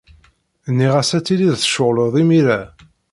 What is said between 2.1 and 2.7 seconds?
imir-a.